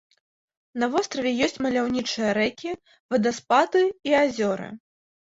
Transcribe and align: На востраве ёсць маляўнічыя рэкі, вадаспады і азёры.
На 0.83 0.87
востраве 0.93 1.33
ёсць 1.47 1.59
маляўнічыя 1.65 2.29
рэкі, 2.37 2.71
вадаспады 3.15 3.83
і 4.11 4.15
азёры. 4.23 4.71